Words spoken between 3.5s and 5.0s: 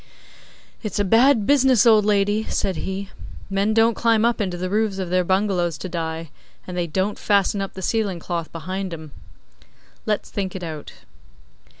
'Men don't climb up into the roofs